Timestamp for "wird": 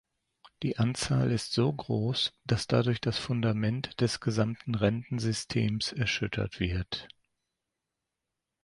6.59-7.07